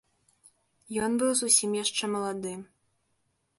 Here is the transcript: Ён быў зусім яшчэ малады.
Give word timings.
Ён 1.09 1.19
быў 1.23 1.31
зусім 1.43 1.77
яшчэ 1.83 2.05
малады. 2.17 2.53